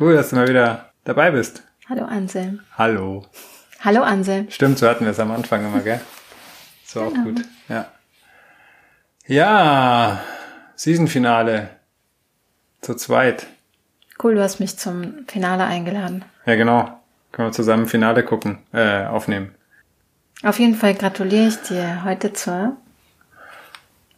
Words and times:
cool, 0.00 0.14
dass 0.14 0.30
du 0.30 0.36
mal 0.36 0.48
wieder 0.48 0.90
dabei 1.04 1.30
bist. 1.30 1.62
Hallo 1.88 2.04
Anselm. 2.04 2.60
Hallo. 2.76 3.24
Hallo 3.80 4.02
Anselm. 4.02 4.50
Stimmt, 4.50 4.78
so 4.78 4.88
hatten 4.88 5.04
wir 5.04 5.12
es 5.12 5.20
am 5.20 5.30
Anfang 5.30 5.64
immer, 5.64 5.80
gell? 5.80 6.00
So 6.84 7.00
genau. 7.00 7.20
auch 7.20 7.24
gut. 7.24 7.44
Ja. 7.68 7.86
Ja, 9.26 10.20
Season-Finale. 10.76 11.70
Zu 12.80 12.94
zweit. 12.94 13.46
Cool, 14.22 14.36
du 14.36 14.42
hast 14.42 14.60
mich 14.60 14.78
zum 14.78 15.26
Finale 15.26 15.64
eingeladen. 15.64 16.24
Ja, 16.46 16.54
genau. 16.54 17.00
Können 17.32 17.48
wir 17.48 17.52
zusammen 17.52 17.86
Finale 17.86 18.24
gucken, 18.24 18.58
äh, 18.72 19.04
aufnehmen. 19.04 19.54
Auf 20.42 20.58
jeden 20.58 20.74
Fall 20.74 20.94
gratuliere 20.94 21.48
ich 21.48 21.60
dir 21.62 22.04
heute 22.04 22.32
zur 22.32 22.76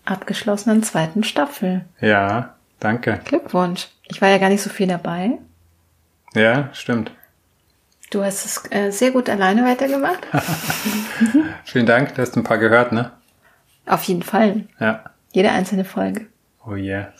abgeschlossenen 0.04 0.82
zweiten 0.82 1.24
Staffel. 1.24 1.84
Ja, 2.00 2.54
danke. 2.80 3.20
Glückwunsch. 3.24 3.88
Ich 4.04 4.20
war 4.20 4.28
ja 4.28 4.38
gar 4.38 4.48
nicht 4.48 4.62
so 4.62 4.70
viel 4.70 4.86
dabei. 4.86 5.38
Ja, 6.34 6.70
stimmt. 6.72 7.12
Du 8.10 8.24
hast 8.24 8.44
es 8.44 8.72
äh, 8.72 8.90
sehr 8.90 9.10
gut 9.10 9.28
alleine 9.28 9.64
weitergemacht. 9.64 10.26
Vielen 11.64 11.86
Dank, 11.86 12.14
du 12.14 12.22
hast 12.22 12.36
ein 12.36 12.44
paar 12.44 12.58
gehört, 12.58 12.92
ne? 12.92 13.12
Auf 13.86 14.04
jeden 14.04 14.22
Fall. 14.22 14.66
Ja. 14.80 15.04
Jede 15.32 15.50
einzelne 15.50 15.84
Folge. 15.84 16.26
Oh 16.66 16.74
yeah. 16.74 17.12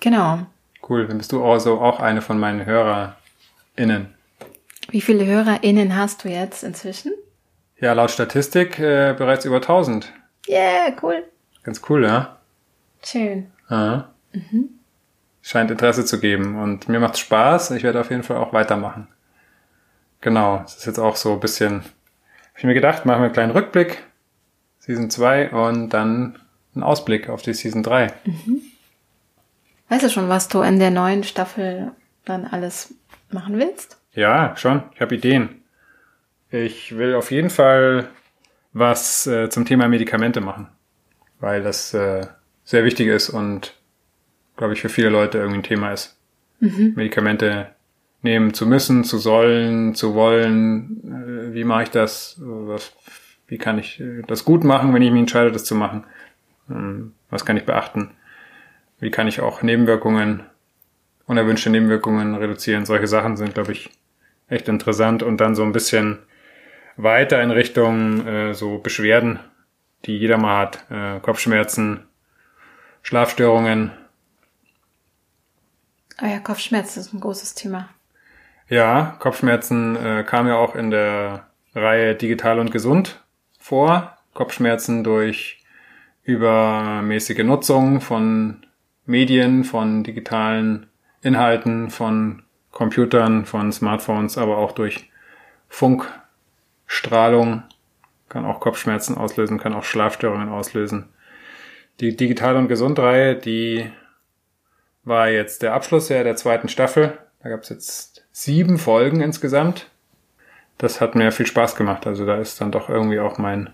Genau. 0.00 0.46
Cool, 0.86 1.06
dann 1.06 1.18
bist 1.18 1.32
du 1.32 1.42
also 1.42 1.80
auch 1.80 2.00
eine 2.00 2.20
von 2.20 2.38
meinen 2.38 2.66
HörerInnen. 2.66 4.14
Wie 4.90 5.00
viele 5.00 5.24
HörerInnen 5.24 5.96
hast 5.96 6.24
du 6.24 6.28
jetzt 6.28 6.62
inzwischen? 6.62 7.12
Ja, 7.78 7.94
laut 7.94 8.10
Statistik 8.10 8.78
äh, 8.78 9.14
bereits 9.16 9.46
über 9.46 9.56
1000. 9.56 10.12
Yeah, 10.46 10.94
cool. 11.02 11.24
Ganz 11.62 11.80
cool, 11.88 12.04
ja? 12.04 12.38
Schön. 13.02 13.50
Aha. 13.68 14.10
Mhm. 14.32 14.68
Scheint 15.46 15.70
Interesse 15.70 16.06
zu 16.06 16.18
geben 16.20 16.56
und 16.56 16.88
mir 16.88 17.00
macht's 17.00 17.18
Spaß. 17.18 17.72
Ich 17.72 17.82
werde 17.82 18.00
auf 18.00 18.08
jeden 18.08 18.22
Fall 18.22 18.38
auch 18.38 18.54
weitermachen. 18.54 19.08
Genau, 20.22 20.62
es 20.64 20.76
ist 20.76 20.86
jetzt 20.86 20.98
auch 20.98 21.16
so 21.16 21.34
ein 21.34 21.40
bisschen, 21.40 21.80
hab 21.80 22.58
ich 22.58 22.64
mir 22.64 22.72
gedacht, 22.72 23.04
machen 23.04 23.20
wir 23.20 23.24
einen 23.26 23.34
kleinen 23.34 23.52
Rückblick, 23.52 24.02
Season 24.78 25.10
2 25.10 25.50
und 25.50 25.90
dann 25.90 26.38
einen 26.74 26.82
Ausblick 26.82 27.28
auf 27.28 27.42
die 27.42 27.52
Season 27.52 27.82
3. 27.82 28.14
Mhm. 28.24 28.62
Weißt 29.90 30.04
du 30.04 30.08
schon, 30.08 30.30
was 30.30 30.48
du 30.48 30.62
in 30.62 30.78
der 30.78 30.90
neuen 30.90 31.24
Staffel 31.24 31.92
dann 32.24 32.46
alles 32.46 32.94
machen 33.30 33.58
willst? 33.58 33.98
Ja, 34.14 34.56
schon. 34.56 34.82
Ich 34.94 35.02
habe 35.02 35.14
Ideen. 35.14 35.62
Ich 36.48 36.96
will 36.96 37.14
auf 37.14 37.30
jeden 37.30 37.50
Fall 37.50 38.08
was 38.72 39.26
äh, 39.26 39.50
zum 39.50 39.66
Thema 39.66 39.88
Medikamente 39.88 40.40
machen, 40.40 40.68
weil 41.38 41.62
das 41.62 41.92
äh, 41.92 42.26
sehr 42.64 42.84
wichtig 42.84 43.08
ist 43.08 43.28
und, 43.28 43.74
glaube 44.56 44.74
ich, 44.74 44.80
für 44.80 44.88
viele 44.88 45.08
Leute 45.08 45.38
irgendwie 45.38 45.58
ein 45.58 45.64
Thema 45.64 45.92
ist. 45.92 46.18
Mhm. 46.60 46.92
Medikamente 46.96 47.68
nehmen 48.22 48.54
zu 48.54 48.66
müssen, 48.66 49.04
zu 49.04 49.18
sollen, 49.18 49.94
zu 49.94 50.14
wollen. 50.14 51.50
Äh, 51.50 51.54
wie 51.54 51.64
mache 51.64 51.84
ich 51.84 51.90
das? 51.90 52.40
Was, 52.40 52.92
wie 53.46 53.58
kann 53.58 53.78
ich 53.78 54.00
äh, 54.00 54.22
das 54.26 54.44
gut 54.44 54.64
machen, 54.64 54.94
wenn 54.94 55.02
ich 55.02 55.10
mich 55.10 55.20
entscheide, 55.20 55.52
das 55.52 55.64
zu 55.64 55.74
machen? 55.74 56.04
Ähm, 56.70 57.12
was 57.30 57.44
kann 57.44 57.56
ich 57.56 57.64
beachten? 57.64 58.10
Wie 58.98 59.10
kann 59.10 59.28
ich 59.28 59.40
auch 59.40 59.62
Nebenwirkungen, 59.62 60.44
unerwünschte 61.26 61.70
Nebenwirkungen 61.70 62.34
reduzieren? 62.34 62.86
Solche 62.86 63.06
Sachen 63.06 63.36
sind, 63.36 63.54
glaube 63.54 63.72
ich, 63.72 63.90
echt 64.48 64.68
interessant 64.68 65.22
und 65.22 65.38
dann 65.38 65.54
so 65.54 65.62
ein 65.62 65.72
bisschen 65.72 66.18
weiter 66.96 67.42
in 67.42 67.50
Richtung 67.50 68.26
äh, 68.26 68.54
so 68.54 68.78
Beschwerden, 68.78 69.40
die 70.04 70.16
jeder 70.16 70.38
mal 70.38 70.58
hat. 70.58 70.86
Äh, 70.90 71.20
Kopfschmerzen, 71.20 72.04
Schlafstörungen. 73.02 73.90
Ah 76.16 76.28
ja, 76.28 76.38
Kopfschmerzen 76.38 77.00
ist 77.00 77.12
ein 77.12 77.20
großes 77.20 77.54
Thema. 77.54 77.88
Ja, 78.68 79.16
Kopfschmerzen 79.18 79.96
äh, 79.96 80.24
kam 80.24 80.46
ja 80.46 80.56
auch 80.56 80.74
in 80.74 80.90
der 80.90 81.48
Reihe 81.74 82.14
Digital 82.14 82.58
und 82.58 82.70
Gesund 82.70 83.22
vor. 83.58 84.16
Kopfschmerzen 84.32 85.04
durch 85.04 85.62
übermäßige 86.22 87.44
Nutzung 87.44 88.00
von 88.00 88.66
Medien, 89.06 89.64
von 89.64 90.02
digitalen 90.02 90.86
Inhalten, 91.22 91.90
von 91.90 92.42
Computern, 92.70 93.44
von 93.44 93.70
Smartphones, 93.70 94.38
aber 94.38 94.58
auch 94.58 94.72
durch 94.72 95.10
Funkstrahlung 95.68 97.62
kann 98.28 98.44
auch 98.44 98.60
Kopfschmerzen 98.60 99.16
auslösen, 99.16 99.58
kann 99.58 99.74
auch 99.74 99.84
Schlafstörungen 99.84 100.48
auslösen. 100.48 101.10
Die 102.00 102.16
Digital- 102.16 102.56
und 102.56 102.68
Gesundreihe, 102.68 103.36
die 103.36 103.90
war 105.04 105.28
jetzt 105.28 105.62
der 105.62 105.74
Abschluss 105.74 106.08
ja 106.08 106.22
der 106.22 106.36
zweiten 106.36 106.68
Staffel. 106.68 107.18
Da 107.42 107.50
gab 107.50 107.62
es 107.62 107.68
jetzt 107.68 108.24
sieben 108.32 108.78
Folgen 108.78 109.20
insgesamt. 109.20 109.86
Das 110.78 111.00
hat 111.00 111.14
mir 111.14 111.30
viel 111.30 111.46
Spaß 111.46 111.76
gemacht. 111.76 112.06
Also 112.06 112.26
da 112.26 112.36
ist 112.36 112.60
dann 112.60 112.72
doch 112.72 112.88
irgendwie 112.88 113.20
auch 113.20 113.38
mein, 113.38 113.70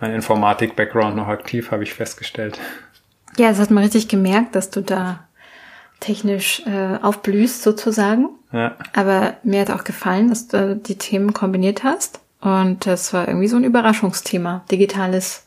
mein 0.00 0.14
Informatik-Background 0.14 1.16
noch 1.16 1.28
aktiv, 1.28 1.70
habe 1.70 1.82
ich 1.82 1.94
festgestellt. 1.94 2.58
Ja, 3.36 3.50
es 3.50 3.58
hat 3.58 3.70
man 3.70 3.84
richtig 3.84 4.08
gemerkt, 4.08 4.54
dass 4.54 4.70
du 4.70 4.80
da 4.80 5.26
technisch 6.00 6.62
äh, 6.66 6.98
aufblühst 7.02 7.62
sozusagen. 7.62 8.30
Ja. 8.52 8.76
Aber 8.94 9.34
mir 9.42 9.60
hat 9.60 9.70
auch 9.70 9.84
gefallen, 9.84 10.28
dass 10.28 10.48
du 10.48 10.76
die 10.76 10.96
Themen 10.96 11.32
kombiniert 11.32 11.84
hast. 11.84 12.20
Und 12.40 12.86
das 12.86 13.12
war 13.12 13.28
irgendwie 13.28 13.48
so 13.48 13.56
ein 13.56 13.64
Überraschungsthema, 13.64 14.64
digitales 14.70 15.44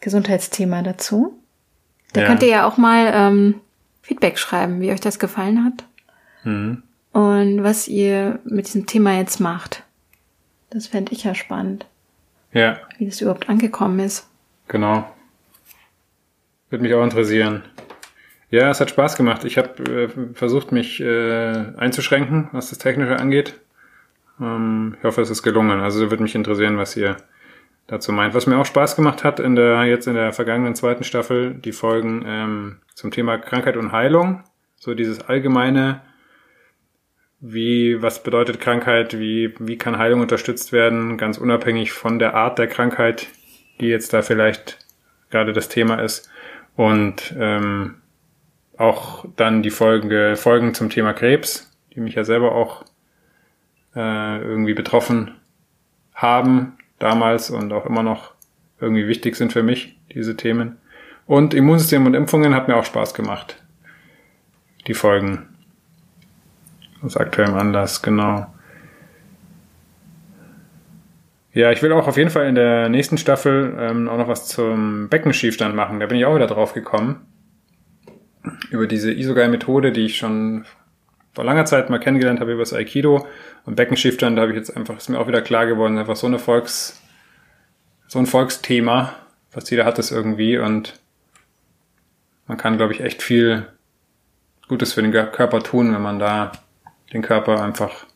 Gesundheitsthema 0.00 0.82
dazu. 0.82 1.38
Da 2.12 2.22
ja. 2.22 2.26
könnt 2.26 2.42
ihr 2.42 2.48
ja 2.48 2.66
auch 2.66 2.76
mal 2.76 3.10
ähm, 3.14 3.60
Feedback 4.06 4.38
schreiben, 4.38 4.80
wie 4.80 4.92
euch 4.92 5.00
das 5.00 5.18
gefallen 5.18 5.64
hat. 5.64 5.84
Mhm. 6.44 6.82
Und 7.12 7.64
was 7.64 7.88
ihr 7.88 8.38
mit 8.44 8.68
diesem 8.68 8.86
Thema 8.86 9.18
jetzt 9.18 9.40
macht. 9.40 9.82
Das 10.70 10.86
fände 10.86 11.12
ich 11.12 11.24
ja 11.24 11.34
spannend. 11.34 11.86
Ja. 12.52 12.78
Wie 12.98 13.06
das 13.06 13.20
überhaupt 13.20 13.48
angekommen 13.48 13.98
ist. 13.98 14.28
Genau. 14.68 15.12
Würde 16.70 16.84
mich 16.84 16.94
auch 16.94 17.02
interessieren. 17.02 17.62
Ja, 18.50 18.70
es 18.70 18.80
hat 18.80 18.90
Spaß 18.90 19.16
gemacht. 19.16 19.44
Ich 19.44 19.58
habe 19.58 19.82
äh, 19.82 20.34
versucht, 20.34 20.70
mich 20.70 21.00
äh, 21.00 21.72
einzuschränken, 21.76 22.48
was 22.52 22.70
das 22.70 22.78
Technische 22.78 23.18
angeht. 23.18 23.58
Ähm, 24.40 24.94
ich 24.98 25.04
hoffe, 25.04 25.20
es 25.20 25.30
ist 25.30 25.42
gelungen. 25.42 25.80
Also 25.80 26.10
würde 26.10 26.22
mich 26.22 26.36
interessieren, 26.36 26.78
was 26.78 26.96
ihr 26.96 27.16
dazu 27.86 28.12
meint. 28.12 28.34
Was 28.34 28.46
mir 28.46 28.58
auch 28.58 28.66
Spaß 28.66 28.96
gemacht 28.96 29.24
hat 29.24 29.40
in 29.40 29.54
der 29.54 29.84
jetzt 29.84 30.06
in 30.06 30.14
der 30.14 30.32
vergangenen 30.32 30.74
zweiten 30.74 31.04
Staffel, 31.04 31.54
die 31.54 31.72
Folgen 31.72 32.24
ähm, 32.26 32.76
zum 32.94 33.10
Thema 33.10 33.38
Krankheit 33.38 33.76
und 33.76 33.92
Heilung. 33.92 34.42
So 34.76 34.94
dieses 34.94 35.20
allgemeine, 35.20 36.02
wie, 37.40 38.02
was 38.02 38.22
bedeutet 38.22 38.60
Krankheit, 38.60 39.18
wie, 39.18 39.54
wie 39.58 39.78
kann 39.78 39.98
Heilung 39.98 40.20
unterstützt 40.20 40.72
werden, 40.72 41.16
ganz 41.16 41.38
unabhängig 41.38 41.92
von 41.92 42.18
der 42.18 42.34
Art 42.34 42.58
der 42.58 42.66
Krankheit, 42.66 43.28
die 43.80 43.86
jetzt 43.86 44.12
da 44.12 44.22
vielleicht 44.22 44.78
gerade 45.30 45.52
das 45.52 45.68
Thema 45.68 46.02
ist. 46.02 46.30
Und 46.76 47.34
ähm, 47.38 47.96
auch 48.76 49.24
dann 49.36 49.62
die 49.62 49.70
Folge, 49.70 50.34
Folgen 50.36 50.74
zum 50.74 50.90
Thema 50.90 51.14
Krebs, 51.14 51.72
die 51.94 52.00
mich 52.00 52.14
ja 52.14 52.24
selber 52.24 52.52
auch 52.52 52.84
äh, 53.94 54.38
irgendwie 54.40 54.74
betroffen 54.74 55.32
haben 56.14 56.76
damals 56.98 57.50
und 57.50 57.72
auch 57.72 57.86
immer 57.86 58.02
noch 58.02 58.32
irgendwie 58.80 59.08
wichtig 59.08 59.36
sind 59.36 59.52
für 59.52 59.62
mich, 59.62 59.98
diese 60.12 60.36
Themen. 60.36 60.78
Und 61.26 61.54
Immunsystem 61.54 62.06
und 62.06 62.14
Impfungen 62.14 62.54
hat 62.54 62.68
mir 62.68 62.76
auch 62.76 62.84
Spaß 62.84 63.14
gemacht. 63.14 63.62
Die 64.86 64.94
Folgen. 64.94 65.48
Aus 67.02 67.16
aktuellem 67.16 67.54
Anlass, 67.54 68.02
genau. 68.02 68.46
Ja, 71.52 71.72
ich 71.72 71.82
will 71.82 71.92
auch 71.92 72.06
auf 72.06 72.16
jeden 72.16 72.30
Fall 72.30 72.46
in 72.46 72.54
der 72.54 72.88
nächsten 72.88 73.16
Staffel 73.16 73.74
ähm, 73.78 74.08
auch 74.08 74.18
noch 74.18 74.28
was 74.28 74.46
zum 74.46 75.08
Beckenschiefstand 75.08 75.74
machen. 75.74 76.00
Da 76.00 76.06
bin 76.06 76.18
ich 76.18 76.26
auch 76.26 76.36
wieder 76.36 76.46
drauf 76.46 76.74
gekommen 76.74 77.26
über 78.70 78.86
diese 78.86 79.12
Isogai-Methode, 79.12 79.90
die 79.90 80.04
ich 80.04 80.18
schon 80.18 80.66
vor 81.36 81.44
langer 81.44 81.66
Zeit 81.66 81.90
mal 81.90 82.00
kennengelernt 82.00 82.40
habe 82.40 82.52
über 82.52 82.62
das 82.62 82.72
Aikido 82.72 83.26
und 83.66 83.76
Beckenschiftern, 83.76 84.36
da 84.36 84.42
habe 84.42 84.52
ich 84.52 84.56
jetzt 84.56 84.74
einfach, 84.74 84.96
ist 84.96 85.10
mir 85.10 85.20
auch 85.20 85.28
wieder 85.28 85.42
klar 85.42 85.66
geworden, 85.66 85.98
einfach 85.98 86.16
so 86.16 86.26
eine 86.26 86.38
Volks, 86.38 86.98
so 88.08 88.18
ein 88.18 88.24
Volksthema, 88.24 89.12
fast 89.50 89.70
jeder 89.70 89.84
hat 89.84 89.98
es 89.98 90.10
irgendwie 90.10 90.56
und 90.56 90.98
man 92.46 92.56
kann, 92.56 92.78
glaube 92.78 92.94
ich, 92.94 93.00
echt 93.00 93.22
viel 93.22 93.66
Gutes 94.66 94.94
für 94.94 95.02
den 95.02 95.12
Körper 95.12 95.62
tun, 95.62 95.92
wenn 95.92 96.00
man 96.00 96.18
da 96.18 96.52
den 97.12 97.20
Körper 97.20 97.62
einfach 97.62 98.06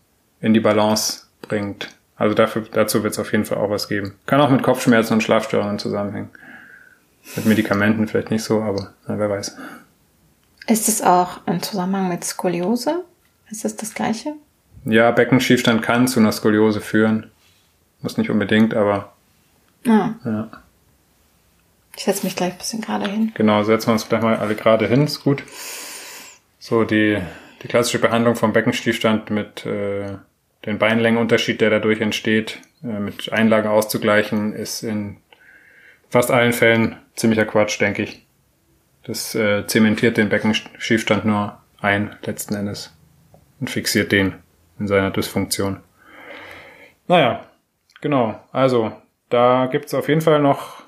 in 0.40 0.54
die 0.54 0.60
Balance 0.60 1.24
bringt. 1.42 1.90
Also 2.16 2.34
dafür, 2.34 2.64
dazu 2.72 3.02
wird 3.02 3.12
es 3.12 3.18
auf 3.18 3.32
jeden 3.32 3.44
Fall 3.44 3.58
auch 3.58 3.68
was 3.68 3.88
geben. 3.88 4.14
Kann 4.24 4.40
auch 4.40 4.48
mit 4.48 4.62
Kopfschmerzen 4.62 5.12
und 5.12 5.22
Schlafstörungen 5.22 5.78
zusammenhängen. 5.78 6.30
Mit 7.36 7.44
Medikamenten 7.44 8.08
vielleicht 8.08 8.30
nicht 8.30 8.44
so, 8.44 8.62
aber 8.62 8.94
na, 9.06 9.18
wer 9.18 9.28
weiß. 9.28 9.58
Ist 10.68 10.88
es 10.88 11.02
auch 11.02 11.46
im 11.46 11.62
Zusammenhang 11.62 12.08
mit 12.08 12.24
Skoliose? 12.24 13.04
Ist 13.50 13.64
das 13.64 13.76
das 13.76 13.94
Gleiche? 13.94 14.34
Ja, 14.84 15.10
Beckenschiefstand 15.10 15.82
kann 15.82 16.08
zu 16.08 16.20
einer 16.20 16.32
Skoliose 16.32 16.80
führen. 16.80 17.30
Muss 18.02 18.16
nicht 18.16 18.30
unbedingt, 18.30 18.74
aber 18.74 19.12
Ah, 19.86 20.10
ja. 20.24 20.50
ich 21.96 22.04
setze 22.04 22.24
mich 22.24 22.36
gleich 22.36 22.52
ein 22.52 22.58
bisschen 22.58 22.80
gerade 22.80 23.08
hin. 23.10 23.32
Genau, 23.34 23.62
setzen 23.62 23.88
wir 23.88 23.92
uns 23.94 24.04
vielleicht 24.04 24.22
mal 24.22 24.36
alle 24.36 24.54
gerade 24.54 24.86
hin, 24.86 25.04
ist 25.04 25.22
gut. 25.24 25.42
So, 26.58 26.84
die, 26.84 27.18
die 27.62 27.68
klassische 27.68 27.98
Behandlung 27.98 28.36
vom 28.36 28.52
Beckenstiefstand 28.52 29.30
mit 29.30 29.64
äh, 29.66 30.16
den 30.66 30.78
Beinlängenunterschied, 30.78 31.60
der 31.60 31.70
dadurch 31.70 32.00
entsteht, 32.00 32.58
äh, 32.82 32.98
mit 32.98 33.32
Einlagen 33.32 33.68
auszugleichen, 33.68 34.52
ist 34.54 34.82
in 34.82 35.16
fast 36.10 36.30
allen 36.30 36.52
Fällen 36.52 36.96
ziemlicher 37.16 37.46
Quatsch, 37.46 37.80
denke 37.80 38.02
ich. 38.02 38.24
Das 39.04 39.34
äh, 39.34 39.66
zementiert 39.66 40.16
den 40.18 40.28
Beckenschiefstand 40.28 41.24
nur 41.24 41.58
ein, 41.80 42.14
letzten 42.24 42.54
Endes, 42.54 42.92
und 43.60 43.70
fixiert 43.70 44.12
den 44.12 44.34
in 44.78 44.88
seiner 44.88 45.10
Dysfunktion. 45.10 45.80
Naja, 47.06 47.44
genau. 48.00 48.40
Also, 48.52 48.92
da 49.28 49.66
gibt's 49.66 49.94
auf 49.94 50.08
jeden 50.08 50.20
Fall 50.20 50.40
noch 50.40 50.82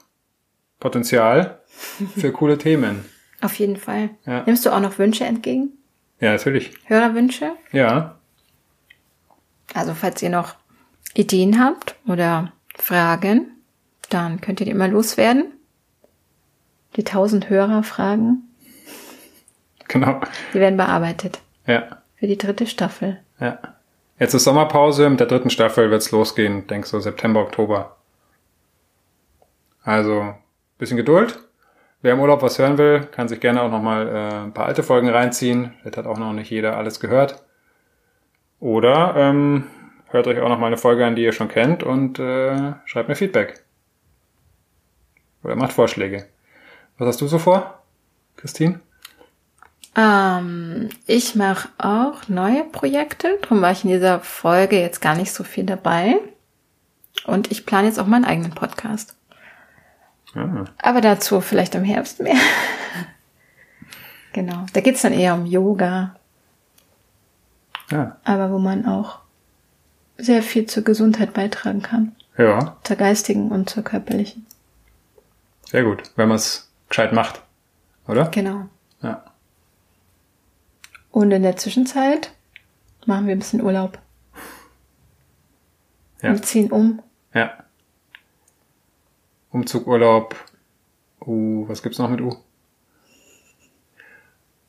Potenzial 0.80 1.60
für 2.16 2.32
coole 2.32 2.58
Themen. 2.58 3.04
Auf 3.40 3.54
jeden 3.56 3.76
Fall. 3.76 4.10
Ja. 4.24 4.42
Nimmst 4.46 4.64
du 4.64 4.70
auch 4.70 4.80
noch 4.80 4.98
Wünsche 4.98 5.24
entgegen? 5.24 5.72
Ja, 6.20 6.32
natürlich. 6.32 6.72
Hörerwünsche? 6.84 7.52
Ja, 7.72 8.16
Also 9.74 9.94
falls 9.94 10.22
ihr 10.22 10.30
noch 10.30 10.54
Ideen 11.14 11.62
habt 11.62 11.96
oder 12.06 12.52
Fragen, 12.76 13.50
dann 14.08 14.40
könnt 14.40 14.60
ihr 14.60 14.66
die 14.66 14.72
immer 14.72 14.88
loswerden. 14.88 15.52
Die 16.96 17.04
tausend 17.04 17.48
Hörerfragen, 17.48 18.42
genau. 19.88 20.20
die 20.52 20.60
werden 20.60 20.76
bearbeitet 20.76 21.40
Ja, 21.66 22.01
für 22.22 22.28
die 22.28 22.38
dritte 22.38 22.68
Staffel. 22.68 23.18
ja. 23.40 23.58
Jetzt 24.16 24.32
ist 24.32 24.44
Sommerpause, 24.44 25.10
mit 25.10 25.18
der 25.18 25.26
dritten 25.26 25.50
Staffel 25.50 25.90
wird's 25.90 26.12
losgehen, 26.12 26.68
denk 26.68 26.86
so 26.86 27.00
September, 27.00 27.40
Oktober. 27.40 27.96
Also, 29.82 30.32
bisschen 30.78 30.96
Geduld. 30.96 31.40
Wer 32.00 32.12
im 32.12 32.20
Urlaub 32.20 32.40
was 32.40 32.60
hören 32.60 32.78
will, 32.78 33.00
kann 33.10 33.26
sich 33.26 33.40
gerne 33.40 33.60
auch 33.60 33.72
nochmal 33.72 34.06
äh, 34.06 34.44
ein 34.44 34.54
paar 34.54 34.66
alte 34.66 34.84
Folgen 34.84 35.08
reinziehen. 35.08 35.74
Vielleicht 35.80 35.96
hat 35.96 36.06
auch 36.06 36.16
noch 36.16 36.32
nicht 36.32 36.48
jeder 36.48 36.76
alles 36.76 37.00
gehört. 37.00 37.42
Oder 38.60 39.16
ähm, 39.16 39.66
hört 40.10 40.28
euch 40.28 40.38
auch 40.38 40.48
noch 40.48 40.60
mal 40.60 40.68
eine 40.68 40.78
Folge 40.78 41.04
an, 41.04 41.16
die 41.16 41.24
ihr 41.24 41.32
schon 41.32 41.48
kennt 41.48 41.82
und 41.82 42.20
äh, 42.20 42.74
schreibt 42.84 43.08
mir 43.08 43.16
Feedback. 43.16 43.64
Oder 45.42 45.56
macht 45.56 45.72
Vorschläge. 45.72 46.28
Was 46.98 47.08
hast 47.08 47.20
du 47.20 47.26
so 47.26 47.40
vor, 47.40 47.82
Christine? 48.36 48.78
Ähm, 49.94 50.88
ich 51.06 51.34
mache 51.34 51.68
auch 51.78 52.28
neue 52.28 52.64
Projekte, 52.64 53.38
darum 53.42 53.60
war 53.60 53.72
ich 53.72 53.84
in 53.84 53.90
dieser 53.90 54.20
Folge 54.20 54.80
jetzt 54.80 55.00
gar 55.02 55.14
nicht 55.14 55.32
so 55.32 55.44
viel 55.44 55.64
dabei. 55.64 56.16
Und 57.26 57.50
ich 57.52 57.66
plane 57.66 57.88
jetzt 57.88 57.98
auch 58.00 58.06
meinen 58.06 58.24
eigenen 58.24 58.52
Podcast. 58.52 59.16
Ah, 60.34 60.64
Aber 60.78 61.00
dazu 61.02 61.40
vielleicht 61.42 61.74
im 61.74 61.84
Herbst 61.84 62.20
mehr. 62.20 62.36
genau. 64.32 64.64
Da 64.72 64.80
geht's 64.80 65.02
dann 65.02 65.12
eher 65.12 65.34
um 65.34 65.44
Yoga, 65.44 66.16
ja. 67.90 68.16
aber 68.24 68.50
wo 68.50 68.58
man 68.58 68.86
auch 68.86 69.18
sehr 70.16 70.42
viel 70.42 70.66
zur 70.66 70.84
Gesundheit 70.84 71.34
beitragen 71.34 71.82
kann. 71.82 72.14
ja, 72.38 72.76
Zur 72.84 72.96
geistigen 72.96 73.50
und 73.50 73.68
zur 73.68 73.82
körperlichen. 73.84 74.46
sehr 75.66 75.84
gut, 75.84 76.10
wenn 76.16 76.28
man 76.28 76.36
es 76.36 76.70
gescheit 76.88 77.12
macht, 77.12 77.42
oder? 78.08 78.26
Genau. 78.30 78.66
Und 81.12 81.30
in 81.30 81.42
der 81.42 81.56
Zwischenzeit 81.56 82.32
machen 83.06 83.26
wir 83.26 83.36
ein 83.36 83.38
bisschen 83.38 83.62
Urlaub. 83.62 83.98
Ja. 86.22 86.32
Wir 86.32 86.42
ziehen 86.42 86.72
um. 86.72 87.02
Ja. 87.34 87.64
Umzug, 89.50 89.86
Urlaub. 89.86 90.34
Uh, 91.20 91.68
was 91.68 91.82
gibt's 91.82 91.98
noch 91.98 92.08
mit 92.08 92.20
U? 92.20 92.34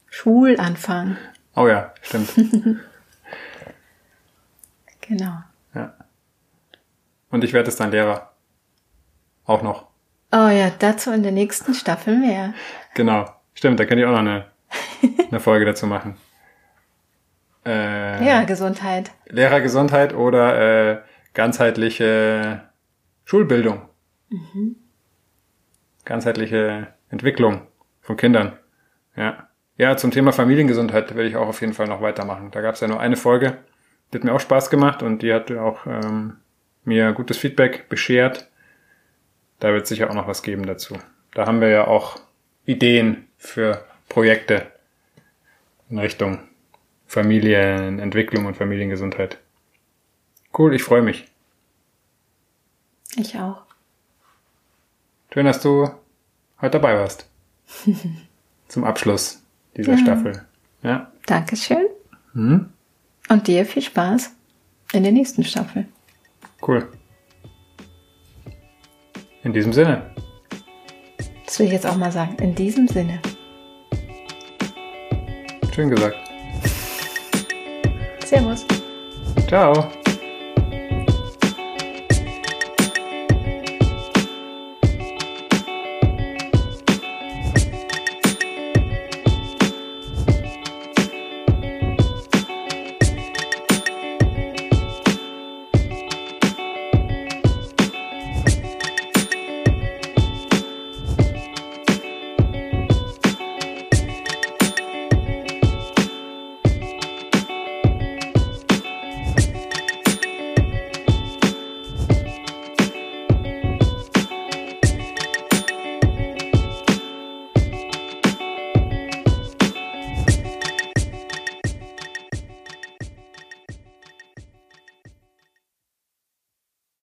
Schulanfang. 0.10 1.18
Oh 1.56 1.68
ja, 1.68 1.94
stimmt. 2.02 2.34
Genau. 5.06 5.34
ja. 5.76 5.94
Und 7.30 7.44
ich 7.44 7.52
werde 7.52 7.68
es 7.68 7.76
dann 7.76 7.92
Lehrer. 7.92 8.32
Auch 9.46 9.62
noch. 9.62 9.88
Oh 10.32 10.48
ja, 10.48 10.72
dazu 10.80 11.12
in 11.12 11.24
der 11.24 11.34
nächsten 11.34 11.74
Staffel 11.74 12.18
mehr. 12.18 12.54
Genau. 12.94 13.30
Stimmt, 13.54 13.82
da 13.82 13.86
könnt 13.86 14.00
ihr 14.00 14.08
auch 14.08 14.14
noch 14.14 14.20
eine, 14.20 14.46
eine 15.30 15.42
Folge 15.42 15.66
dazu 15.66 15.88
machen. 15.88 16.16
Äh, 17.66 18.26
Ja, 18.26 18.44
Gesundheit. 18.44 19.12
Lehrergesundheit 19.28 20.14
oder 20.14 20.92
äh, 20.92 21.02
ganzheitliche 21.34 22.62
Schulbildung. 23.26 23.82
Ganzheitliche 26.06 26.88
Entwicklung 27.10 27.62
von 28.02 28.18
Kindern. 28.18 28.58
Ja. 29.16 29.48
Ja, 29.78 29.98
zum 29.98 30.12
Thema 30.12 30.32
Familiengesundheit 30.32 31.16
werde 31.16 31.28
ich 31.28 31.36
auch 31.36 31.48
auf 31.48 31.62
jeden 31.62 31.74
Fall 31.74 31.88
noch 31.88 32.02
weitermachen. 32.02 32.52
Da 32.52 32.62
gab 32.62 32.76
es 32.76 32.82
ja 32.82 32.88
nur 32.88 33.00
eine 33.00 33.16
Folge, 33.16 33.58
die 34.12 34.18
hat 34.18 34.24
mir 34.24 34.34
auch 34.34 34.40
Spaß 34.40 34.70
gemacht 34.70 35.02
und 35.02 35.24
die 35.24 35.34
hat 35.34 35.52
auch 35.52 35.88
ähm, 35.88 36.38
mir 36.84 37.12
gutes 37.14 37.38
Feedback 37.38 37.90
beschert. 37.90 38.50
Da 39.60 39.74
wird 39.74 39.88
sicher 39.88 40.10
auch 40.10 40.14
noch 40.14 40.28
was 40.28 40.44
geben 40.44 40.66
dazu. 40.66 40.98
Da 41.34 41.48
haben 41.48 41.60
wir 41.60 41.70
ja 41.70 41.88
auch 41.88 42.20
Ideen 42.66 43.28
für 43.38 43.84
Projekte 44.10 44.68
in 45.90 45.98
Richtung 45.98 46.40
Familienentwicklung 47.14 48.46
und 48.48 48.58
Familiengesundheit. 48.58 49.38
Cool, 50.58 50.74
ich 50.74 50.82
freue 50.82 51.04
mich. 51.04 51.26
Ich 53.16 53.38
auch. 53.38 53.62
Schön, 55.32 55.46
dass 55.46 55.62
du 55.62 55.92
heute 56.60 56.72
dabei 56.80 56.96
warst. 56.96 57.30
Zum 58.68 58.84
Abschluss 58.84 59.44
dieser 59.78 59.92
Ja. 59.92 59.98
Staffel. 60.00 60.46
Ja. 60.82 61.12
Dankeschön. 61.28 61.86
Hm? 62.34 62.72
Und 63.30 63.48
dir 63.48 63.68
viel 63.68 63.84
Spaß 63.84 64.36
in 64.94 65.04
der 65.04 65.12
nächsten 65.12 65.44
Staffel. 65.44 65.86
Cool. 66.68 66.92
In 69.44 69.54
diesem 69.54 69.72
Sinne. 69.72 70.16
Das 71.46 71.60
will 71.60 71.68
ich 71.68 71.74
jetzt 71.74 71.86
auch 71.86 71.96
mal 71.96 72.12
sagen. 72.12 72.38
In 72.38 72.56
diesem 72.56 72.88
Sinne. 72.88 73.22
Schön 75.76 75.92
gesagt. 75.92 76.23
Servus. 78.34 78.66
Ciao. 79.48 80.03